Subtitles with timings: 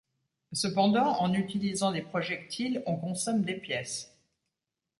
[0.53, 4.17] Cependant, en utilisant des projectiles on consomme des pièces.